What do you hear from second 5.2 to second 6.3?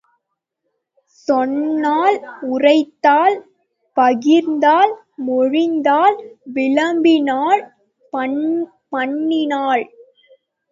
மொழிந்தாள்,